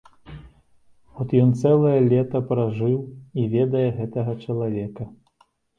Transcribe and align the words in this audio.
От 1.23 1.35
ён 1.43 1.51
цэлае 1.61 1.93
лета 2.13 2.43
пражыў 2.49 2.99
і 2.99 3.41
ведае 3.55 3.87
гэтага 4.01 4.31
чалавека. 4.43 5.03